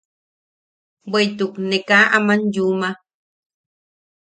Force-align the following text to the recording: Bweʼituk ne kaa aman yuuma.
Bweʼituk 1.09 1.53
ne 1.69 1.77
kaa 1.87 2.05
aman 2.17 2.41
yuuma. 2.53 2.89